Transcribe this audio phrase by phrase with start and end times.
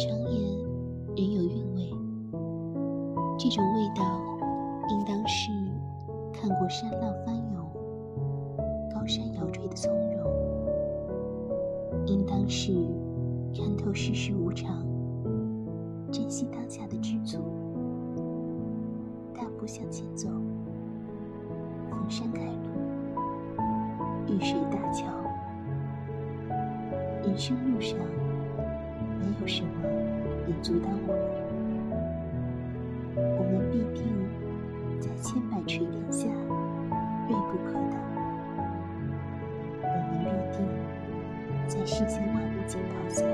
[0.00, 0.40] 常言
[1.14, 1.90] 人有韵味。
[3.38, 4.02] 这种味道
[4.88, 5.50] 应当是
[6.32, 7.70] 看过山浪翻涌
[8.94, 12.72] 高山摇坠的从容应当是
[13.54, 14.82] 看透世事无常
[16.10, 17.38] 珍惜当下的知足。
[19.34, 20.30] 大步向前走
[21.90, 22.70] 逢山开路
[24.28, 25.04] 遇水搭桥。
[27.22, 27.98] 人生路上
[29.20, 29.89] 没有什么
[30.62, 31.20] 阻挡我们，
[33.38, 34.00] 我们必定
[35.00, 36.26] 在千百锤炼下
[37.28, 37.94] 锐不可挡；
[39.82, 40.58] 我们必定
[41.66, 43.24] 在世间万物浸泡下。